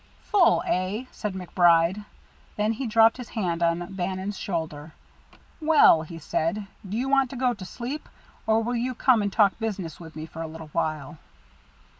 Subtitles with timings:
[0.31, 2.05] "Full, eh?" said MacBride.
[2.55, 4.95] Then he dropped his hand on Bannon's shoulder.
[5.61, 8.09] "Well," he said, "do you want to go to sleep,
[8.47, 11.19] or will you come and talk business with me for a little while?"